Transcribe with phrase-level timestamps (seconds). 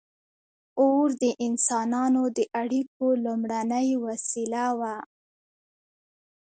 [0.81, 4.95] •اور د انسانانو د اړیکو لومړنۍ وسیله وه.